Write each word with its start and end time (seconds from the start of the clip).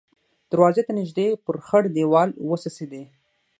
دروازې 0.51 0.81
ته 0.87 0.91
نږدې 0.99 1.27
پر 1.45 1.55
خړ 1.65 1.83
دېوال 1.95 2.29
وڅڅېدې. 2.49 3.03